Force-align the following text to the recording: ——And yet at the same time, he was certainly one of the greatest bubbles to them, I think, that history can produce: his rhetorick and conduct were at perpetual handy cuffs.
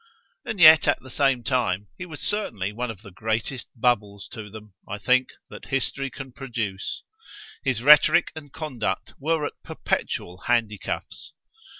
——And 0.43 0.59
yet 0.59 0.87
at 0.87 0.99
the 1.01 1.11
same 1.11 1.43
time, 1.43 1.89
he 1.95 2.07
was 2.07 2.21
certainly 2.21 2.73
one 2.73 2.89
of 2.89 3.03
the 3.03 3.11
greatest 3.11 3.67
bubbles 3.75 4.27
to 4.29 4.49
them, 4.49 4.73
I 4.87 4.97
think, 4.97 5.27
that 5.51 5.65
history 5.65 6.09
can 6.09 6.31
produce: 6.31 7.03
his 7.63 7.83
rhetorick 7.83 8.31
and 8.35 8.51
conduct 8.51 9.13
were 9.19 9.45
at 9.45 9.61
perpetual 9.63 10.37
handy 10.47 10.79
cuffs. 10.79 11.33